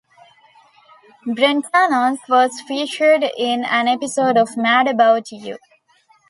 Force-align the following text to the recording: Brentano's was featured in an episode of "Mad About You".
Brentano's 1.27 2.17
was 2.27 2.59
featured 2.61 3.23
in 3.37 3.63
an 3.63 3.87
episode 3.87 4.35
of 4.35 4.57
"Mad 4.57 4.87
About 4.87 5.31
You". 5.31 5.59